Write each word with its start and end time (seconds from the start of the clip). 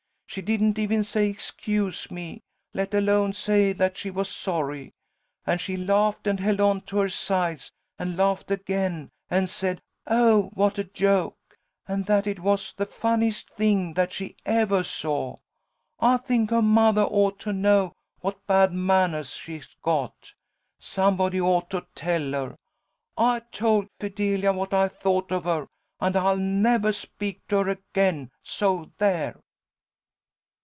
She 0.33 0.41
didn't 0.41 0.79
even 0.79 1.03
say 1.03 1.27
'excuse 1.27 2.09
me,' 2.09 2.41
let 2.73 2.93
alone 2.93 3.33
say 3.33 3.73
that 3.73 3.97
she 3.97 4.09
was 4.09 4.29
sorry. 4.33 4.93
And 5.45 5.59
she 5.59 5.75
laughed 5.75 6.25
and 6.25 6.39
held 6.39 6.61
on 6.61 6.79
to 6.83 6.99
her 6.99 7.09
sides, 7.09 7.73
and 7.99 8.15
laughed 8.15 8.49
again, 8.49 9.09
and 9.29 9.49
said, 9.49 9.81
'oh, 10.07 10.43
what 10.53 10.77
a 10.79 10.85
joke,' 10.85 11.57
and 11.85 12.05
that 12.05 12.27
it 12.27 12.39
was 12.39 12.71
the 12.71 12.85
funniest 12.85 13.49
thing 13.49 13.95
that 13.95 14.13
she 14.13 14.37
evah 14.45 14.85
saw. 14.85 15.35
I 15.99 16.15
think 16.15 16.49
her 16.51 16.61
mothah 16.61 17.07
ought 17.07 17.37
to 17.39 17.51
know 17.51 17.91
what 18.21 18.47
bad 18.47 18.71
mannahs 18.71 19.31
she's 19.35 19.67
got. 19.81 20.33
Somebody 20.79 21.41
ought 21.41 21.69
to 21.71 21.85
tell 21.93 22.31
her. 22.31 22.55
I 23.17 23.41
told 23.51 23.89
Fidelia 23.99 24.53
what 24.53 24.73
I 24.73 24.87
thought 24.87 25.29
of 25.33 25.43
her, 25.43 25.67
and 25.99 26.15
I'll 26.15 26.37
nevah 26.37 26.91
speak 26.93 27.45
to 27.49 27.57
her 27.63 27.69
again! 27.71 28.31
So 28.43 28.93
there!" 28.97 29.35